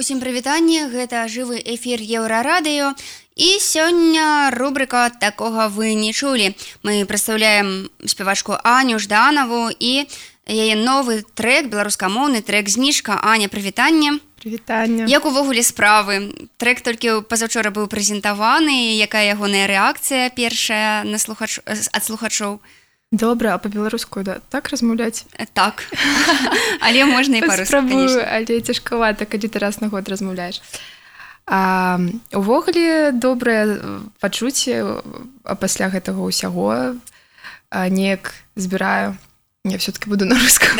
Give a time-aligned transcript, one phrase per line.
[0.00, 2.95] Усім прывітанне гэта жывы эфір еўрарадыё
[3.35, 10.07] і сёння рубрыка такога вы не чулі мы прадстаўляем спявачку Аню жданаву і
[10.47, 15.11] яе новы трек беларускамоўны трек зніжка Аня прывітанне Прывітанне.
[15.11, 21.99] як увогуле справы трек толькі пазаўчора быў прэзентаваны якая ягоная рэакцыя першая на слухач ад
[21.99, 22.63] слухачоў
[23.11, 25.25] Добра, а по-беларуску да так размаўляць?
[25.53, 25.83] Так.
[26.79, 30.61] Але можна і пару спрабую але цяжкавата калі ты раз на год размаўляеш.
[32.31, 33.83] Увогуле добрае
[34.23, 35.03] пачуцце
[35.43, 36.95] а пасля гэтага ўсяго
[37.71, 39.19] неяк збіраю.
[39.63, 40.79] Я все-таки буду на русском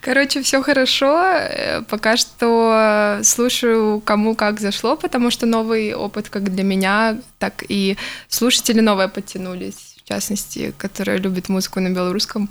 [0.00, 6.54] короче все хорошо Э, пока что слушаю кому как зашло потому что новый опыт как
[6.54, 7.96] для меня так и
[8.28, 12.49] слушатели новые подтянулись частности которые любят музыку на белорусском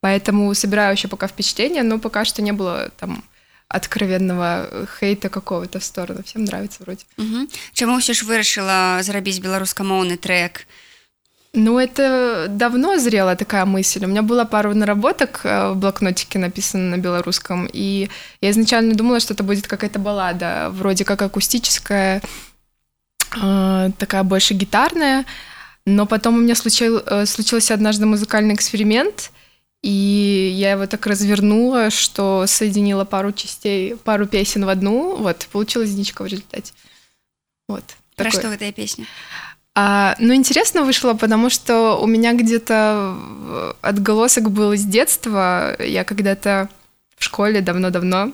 [0.00, 3.24] поэтому собираю еще пока впечатления но пока что не было там
[3.68, 7.48] откровенного хейта какого-то в сторону всем нравится вроде Угу.
[7.74, 10.66] Чаму ўсё ж вырашыла зрабіць беларускамоўны трек
[11.56, 14.04] Ну, это давно зрела такая мысль.
[14.04, 18.10] У меня была пару наработок э, в блокнотике написано на белорусском, и
[18.42, 22.20] я изначально думала, что это будет какая-то баллада, вроде как акустическая,
[23.42, 25.24] э, такая больше гитарная,
[25.85, 29.31] но потом у меня случил, э, случился однажды музыкальный эксперимент,
[29.81, 35.91] и я его так развернула, что соединила пару частей, пару песен в одну, вот, получилась
[35.91, 36.73] дичка в результате.
[37.67, 37.83] Вот.
[38.15, 38.39] Пра такой.
[38.39, 39.05] што гэтая песня
[39.73, 45.75] А, ну, интересно вышло, потому что у меня где-то в- отголосок был из детства.
[45.81, 46.69] Я когда-то
[47.17, 48.33] в школе давно-давно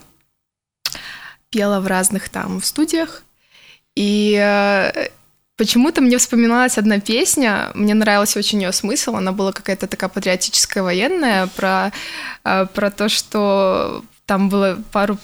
[1.50, 3.24] пела в разных там студиях.
[3.96, 5.07] И э,
[5.58, 7.72] почему-то мне вспоминалась одна песня.
[7.74, 9.16] Мне нравился очень ее смысл.
[9.16, 11.92] Она была какая-то такая патриотическая, военная, про,
[12.46, 15.18] э, про то, что там было пару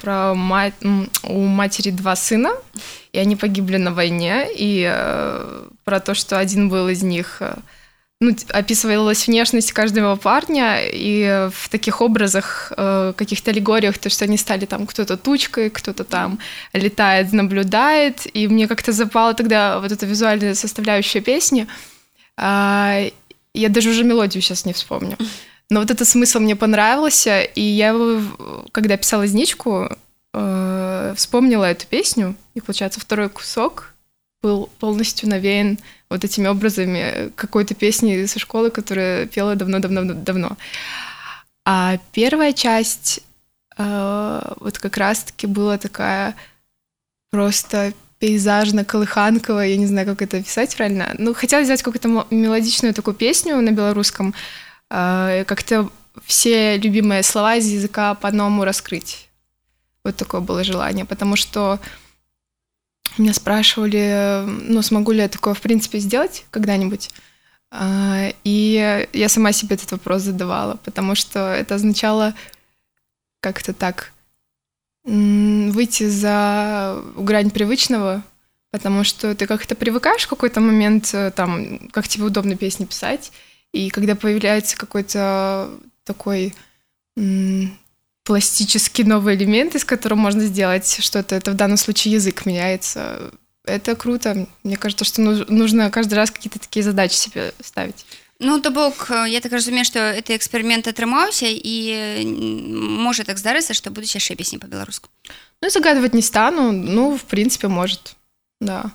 [0.00, 0.74] про мать,
[1.22, 2.50] у матери два сына,
[3.12, 7.54] и они погибли на войне, и э, про то, что один был из них, э,
[8.20, 14.08] ну, т- описывалась внешность каждого парня, и э, в таких образах, э, каких-то аллегориях, то,
[14.08, 16.38] что они стали там кто-то тучкой, кто-то там
[16.72, 21.66] летает, наблюдает, и мне как-то запала тогда вот эта визуальная составляющая песни.
[22.36, 23.04] А,
[23.52, 25.16] я даже уже мелодию сейчас не вспомню.
[25.70, 27.94] Но вот этот смысл мне понравился, и я,
[28.72, 29.88] когда писала зничку,
[30.34, 33.93] э, вспомнила эту песню, и, получается, второй кусок
[34.44, 35.78] был полностью навеян
[36.10, 40.58] вот этими образами какой-то песни со школы, которая пела давно-давно-давно.
[41.64, 43.20] А первая часть
[43.78, 46.34] э, вот как раз-таки была такая
[47.30, 51.14] просто пейзажно-колыханковая, я не знаю, как это писать правильно.
[51.18, 54.34] Ну, хотела взять какую-то мелодичную такую песню на белорусском,
[54.90, 55.88] э, как-то
[56.26, 59.28] все любимые слова из языка по-новому раскрыть.
[60.04, 61.80] Вот такое было желание, потому что
[63.18, 67.10] меня спрашивали, ну, смогу ли я такое, в принципе, сделать когда-нибудь.
[67.70, 72.34] А, И я сама себе этот вопрос задавала, потому что это означало
[73.40, 74.12] как-то так
[75.04, 78.22] выйти за грань привычного,
[78.70, 83.30] потому что ты как-то привыкаешь в какой-то момент, э, там, как тебе удобно песни писать,
[83.72, 85.70] и когда появляется какой-то
[86.04, 86.54] такой
[88.23, 93.31] пластический новый элемент, из которого можно сделать что-то, это в данном случае язык меняется.
[93.65, 94.47] Это круто.
[94.63, 98.05] Мне кажется, что нуж- нужно каждый раз какие-то такие задачи себе ставить.
[98.39, 103.37] Ну то бок э, я так разумею што гэты эксперымент атрымаўся і м, можа так
[103.37, 105.09] здарыцца што будуць яшчэ песні па-беларуску
[105.61, 106.71] Ну, загадывать не стану.
[106.71, 108.15] Ну, в принципе, может.
[108.61, 108.91] Да.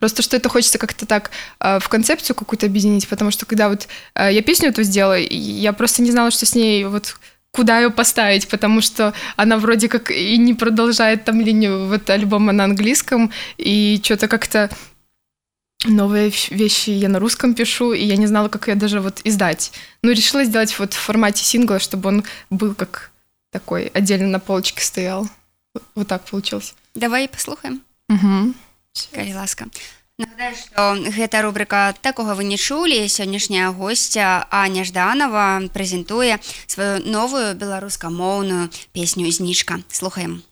[0.00, 1.30] Просто что это хочется как-то так
[1.60, 5.36] э, в концепцию какую-то объединить, потому что когда вот э, я песню эту сделала, и
[5.36, 7.16] я просто не знала, что с ней вот
[7.53, 12.51] куда ее поставить, потому что она вроде как и не продолжает там линию вот альбома
[12.51, 14.69] на английском, и что-то как-то
[15.85, 19.21] новые вещ- вещи я на русском пишу, и я не знала, как ее даже вот
[19.25, 19.71] издать.
[20.01, 23.11] Ну, решила сделать вот в формате сингла, чтобы он был как
[23.51, 25.29] такой отдельно на полочке стоял.
[25.95, 26.73] Вот- так получилось.
[26.95, 28.53] давай паслухаем Угу.
[29.15, 29.65] калі ласка
[30.53, 36.37] Што гэта рубрыка такога вы не чулі сённяшняя госця Аня жданова прэзентуе
[36.67, 40.43] сваю новую беларускамоўную песню зніжка слухаем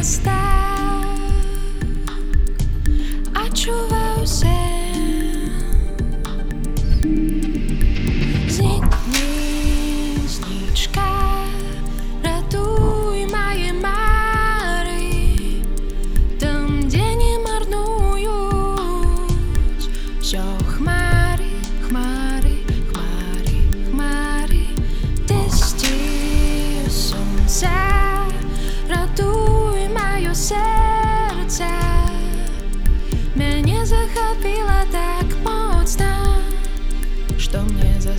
[0.00, 0.29] 明日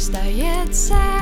[0.01, 1.20] остается.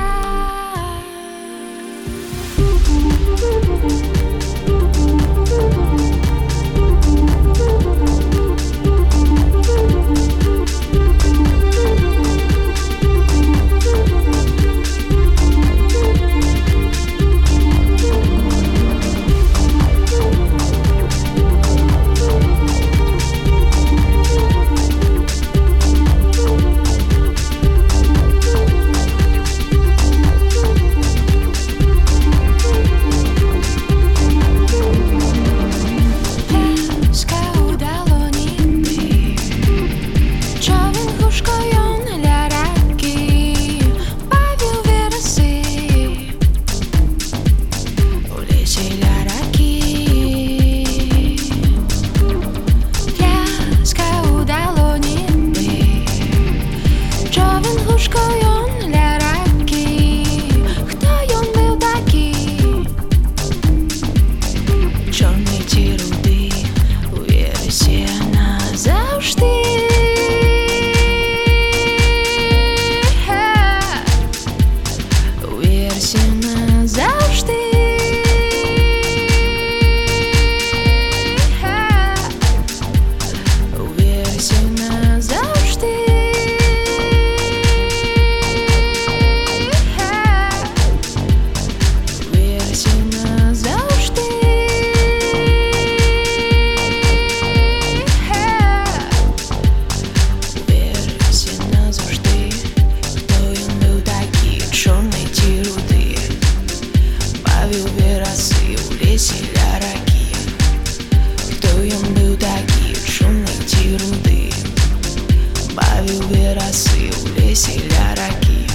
[117.59, 118.67] веселя раки.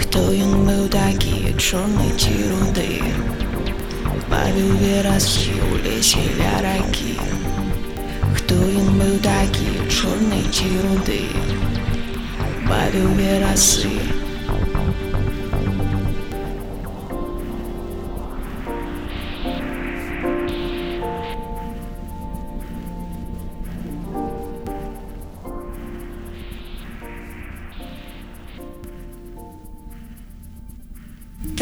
[0.00, 3.02] Кто он был такие, чорны ці руды
[4.30, 7.18] Павіў вераскі ў лесе ля ракі
[8.36, 10.70] Хто ён быў такі чорны ці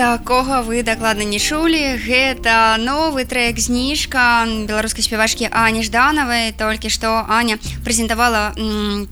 [0.03, 1.95] такога вы дакладна не чулі.
[1.95, 7.55] Гэта новы трек зніжка беларускай спявачкі ані жданавай толькі што аня
[7.87, 8.51] прэзентавала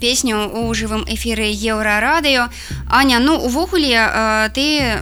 [0.02, 2.50] песню у жывым эфіры еўрарадыё.
[2.90, 4.02] Аня ну увогуле
[4.50, 4.98] ты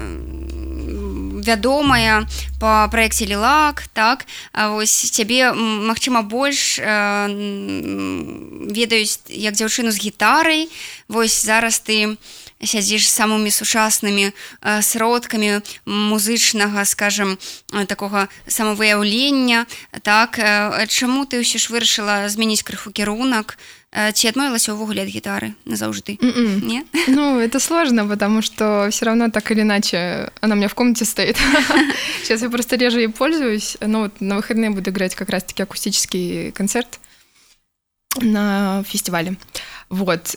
[1.41, 2.29] вядомая
[2.61, 4.29] по праекце лілак так?
[4.53, 6.77] Вось цябе магчыма больш
[8.77, 10.69] ведаюць як дзяўчыну з гітарай.
[11.09, 12.17] Вось зараз ты у
[12.63, 17.39] сядзіш самымі сучаснымі э, сродкамі музычнага скажем
[17.73, 19.67] э, такога самавыяўлення.
[20.03, 23.59] Так э, чаму ты ўсё ж вырашыла змяніць крыху кірунак?
[23.89, 26.21] Ці адмовілася ўвогуле ад гітары назаўжды?
[26.21, 26.85] Не?
[27.09, 31.07] Ну это сложно потому что все равно так или иначе она у меня в комнате
[31.07, 31.39] стоит.
[32.23, 33.79] Сейчас я просто реже и пользуюсь.
[33.81, 37.01] Но вот на выходные буду играть как раз таки акустический концерт
[38.21, 39.37] на фестивале
[39.89, 40.37] вот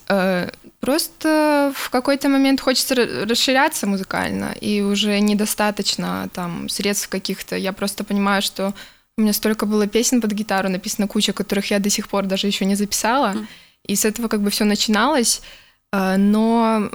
[0.81, 7.55] Просто в какой-то момент хочется расширяться музыкально, и уже недостаточно там средств каких-то.
[7.55, 8.73] Я просто понимаю, что
[9.15, 12.47] у меня столько было песен под гитару, написано куча, которых я до сих пор даже
[12.47, 13.33] еще не записала.
[13.33, 13.45] Mm.
[13.85, 15.43] И с этого как бы все начиналось.
[15.91, 16.89] А, но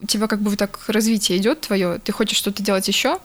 [0.00, 3.20] у тебя как бы вот так развитие идет твое, ты хочешь что-то делать еще,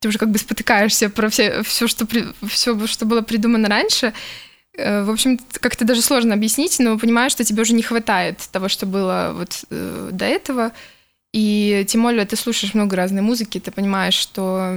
[0.00, 2.06] ты уже как бы спотыкаешься про все, все, что,
[2.46, 4.12] все, что было придумано раньше, Э,
[4.78, 8.86] В общем, как-то даже сложно объяснить, но понимаешь, что тебе уже не хватает того, что
[8.86, 10.72] было вот э, до этого.
[11.32, 14.72] И тем более ты слушаешь много разной музыки, ты понимаешь, что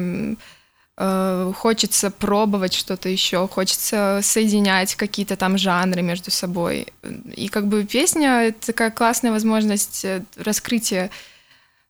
[0.98, 6.88] э, хочется пробовать что-то еще, хочется соединять какие-то там жанры между собой.
[7.36, 11.10] И как бы песня— это такая классная возможность э, раскрытия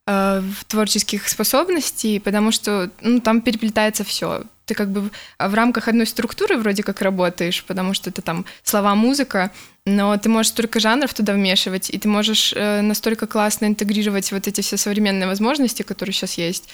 [0.06, 4.44] э, творческих способностей, потому что ну, там переплетается все.
[4.72, 5.12] Ты как бы в-
[5.50, 9.52] в рамках одной структуры вроде как работаешь, потому что это там слова, музыка,
[9.86, 14.48] но ты можешь столько жанров туда вмешивать, и ты можешь э, настолько классно интегрировать вот
[14.48, 16.70] эти все современные возможности, которые сейчас есть,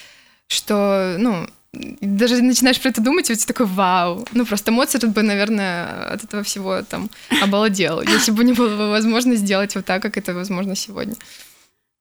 [0.48, 4.28] что, ну, даже начинаешь про это думать, и у тебя такой вау.
[4.34, 7.10] Ну, просто Моцарт бы, наверное, от этого всего там
[7.42, 11.16] обалдел, если бы не было бы возможности сделать вот так, как это возможно сегодня.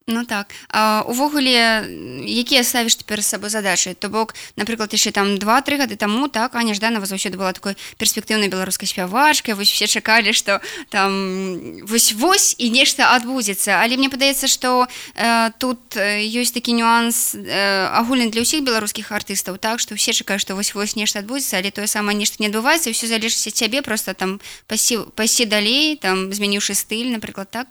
[0.09, 0.47] Ну так.
[0.69, 1.83] А, увогуле
[2.23, 6.55] якія ставіш ты перад сабой задачы то бок напрыклад яшчэ там два-тры гады таму так
[6.55, 10.63] Аня жданова заўсёды была такой перспектыўнай беларускай спявачкай вось все чакалі што
[10.95, 13.83] там вось вось і нешта адбудзецца.
[13.83, 14.87] Але мне падаецца што
[15.19, 20.15] э, тут э, ёсць такі нюанс э, агульны для ўсіх беларускіх артыстаў так што ўсе
[20.15, 23.59] чакаюць што вось вось нешта адбудзецца але тое самае нешта не адбываецца ўсё залежыць ад
[23.59, 24.39] цябе просто там
[24.71, 27.67] пасі пасі далей там змяніўшы стыль напрыклад так.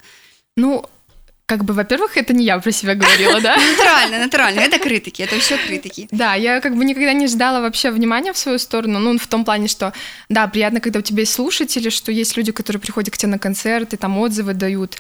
[0.60, 0.84] Ну,
[1.51, 3.57] как бы, во-первых, это не я про себя говорила, да?
[3.57, 7.91] натуральна натуральна это крытыкі это ўсё крытыкі Да, я как бы никогда не ждала вообще
[7.91, 9.93] внимания в свою сторону, ну, в том плане, что,
[10.29, 13.39] да, приятно, когда у тебя есть слушатели, что есть люди, которые приходят к тебе на
[13.39, 14.97] концерты, там отзывы дают,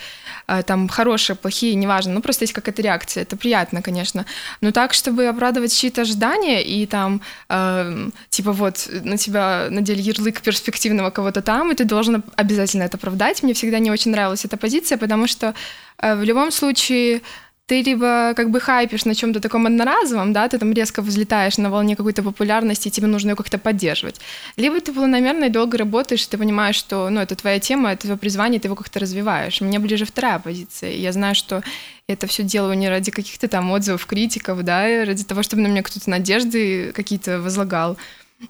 [0.48, 4.26] э, там хорошие, плохие, неважно, ну, просто есть какая-то реакция, это приятно, конечно.
[4.60, 10.40] Но так, чтобы оправдывать чьи-то ожидания и там, эм, типа, вот, на тебя надели ярлык
[10.40, 14.56] перспективного кого-то там, и ты должен обязательно это оправдать, мне всегда не очень нравилась эта
[14.56, 15.52] позиция, потому что э,
[16.01, 17.21] в любом случае
[17.67, 21.71] ты либо как бы хайпишь на чем-то таком одноразовом, да, ты там резко взлетаешь на
[21.71, 24.21] волне какой-то популярности, и тебе нужно ее как-то поддерживать.
[24.55, 28.03] Либо ты планомерно и долго работаешь, и ты понимаешь, что, ну, это твоя тема, это
[28.03, 29.61] твое призвание, ты его как-то развиваешь.
[29.61, 30.91] Мне ближе вторая позиция.
[30.91, 31.63] Я знаю, что
[32.07, 35.81] это все делаю не ради каких-то там отзывов, критиков, да, ради того, чтобы на меня
[35.81, 37.97] кто-то надежды какие-то возлагал.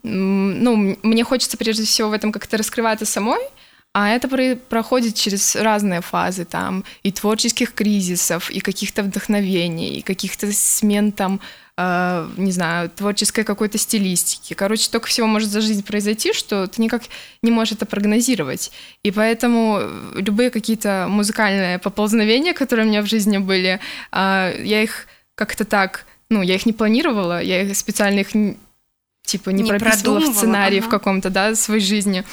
[0.03, 3.39] Ну, мне хочется прежде всего в этом как-то раскрываться самой,
[3.97, 10.01] а это про- проходит через разные фазы, там, и творческих кризисов, и каких-то вдохновений, и
[10.01, 11.39] каких-то смен, там,
[11.77, 14.53] э, не знаю, творческой какой-то стилистики.
[14.53, 17.03] Короче, столько всего может за жизнь произойти, что ты никак
[17.41, 18.73] не можешь это прогнозировать.
[19.03, 23.79] И поэтому э, любые какие-то музыкальные поползновения, которые у меня в жизни были,
[24.11, 28.27] э, я их как-то так, ну, я их не планировала, я их специально их
[29.25, 30.97] типа не, Не прописывала в сценарии в ага.
[30.97, 32.25] каком-то, да, своей жизни.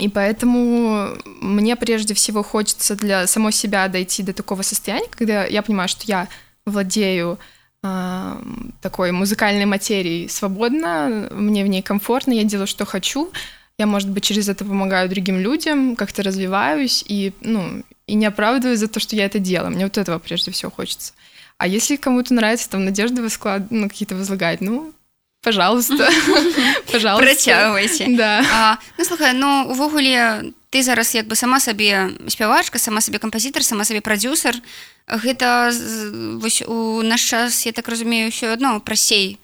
[0.00, 5.62] И поэтому мне прежде всего хочется для самой себя дойти до такого состояния, когда я
[5.62, 6.26] понимаю, что я
[6.64, 7.38] владею
[7.82, 8.42] а,
[8.80, 13.30] такой музыкальной материей свободно, мне в ней комфортно, я делаю, что хочу,
[13.78, 18.76] я, может быть, через это помогаю другим людям, как-то развиваюсь и, ну, и не оправдываю
[18.76, 19.70] за то, что я это делаю.
[19.70, 21.12] Мне вот этого прежде всего хочется.
[21.56, 23.70] А если кому-то нравится там надежды восклад...
[23.70, 24.92] ну, какие-то возлагать, ну,
[25.42, 26.08] пожалуйста,
[26.92, 27.26] пожалуйста.
[27.26, 28.44] працягвайце Да.
[28.52, 33.64] А, ну слухай ну увогуле ты зараз як бы сама сабе спявачка сама сабе кампазітар
[33.64, 34.56] сама сабе прадюсер
[35.08, 35.72] гэта
[36.40, 39.38] вось у наш час я так разумею ўсё адно прасей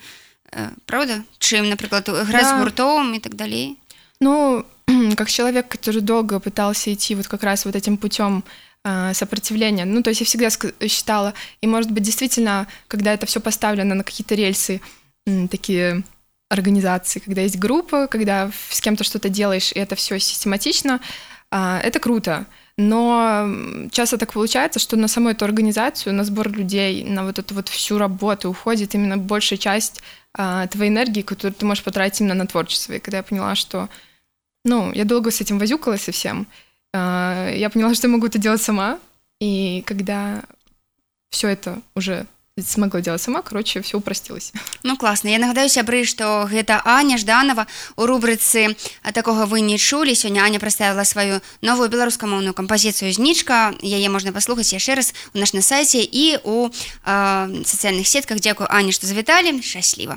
[0.52, 2.58] Э, правда чым напрыклад граць Да.
[2.58, 3.76] гуртом і так далей
[4.20, 4.64] Ну,
[5.16, 8.42] как человек, который долго пытался идти вот как раз вот этим путем
[8.84, 10.48] э, сопротивления, ну, то есть я всегда
[10.88, 14.80] считала, и, может быть, действительно, когда это все поставлено на какие-то рельсы,
[15.50, 16.02] такие
[16.48, 21.00] организации, когда есть группа, когда с кем-то что-то делаешь, и это все систематично,
[21.50, 22.46] а, это круто.
[22.78, 23.48] Но
[23.90, 27.68] часто так получается, что на саму эту организацию, на сбор людей, на вот эту вот
[27.68, 30.02] всю работу уходит именно большая часть
[30.34, 32.92] а, твоей энергии, которую ты можешь потратить именно на творчество.
[32.92, 33.88] И когда я поняла, что
[34.64, 36.46] ну, я долго с этим возюкалась совсем.
[36.92, 38.98] А, Я поняла, что я могу это делать сама.
[39.40, 40.42] И когда
[41.30, 42.26] все это уже
[42.64, 44.52] смогла делать сама, короче, все упростилось.
[44.82, 49.76] Ну класна я нагадаю сябры што гэта Аня жданова у рубрыцы а такога вы не
[49.76, 55.38] чулі сёння Аня прадставіла сваю новую беларускамоўную кампазіцыю знічка яе можна паслухаць яшчэ раз у
[55.38, 56.72] наш на сайце і у э,
[57.60, 58.40] сацыяльных сетках.
[58.40, 59.60] Дзякую Ані што завіталі.
[59.60, 60.16] Шчасліва